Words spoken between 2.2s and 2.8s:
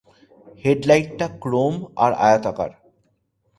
আয়তাকার।